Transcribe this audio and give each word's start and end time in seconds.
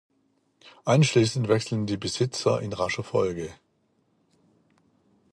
Anschließend 0.83 1.47
wechselten 1.47 1.85
die 1.85 1.95
Besitzer 1.95 2.59
in 2.59 2.73
rascher 2.73 3.03
Folge. 3.03 3.53